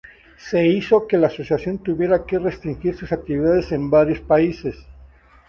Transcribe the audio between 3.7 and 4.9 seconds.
en varios países.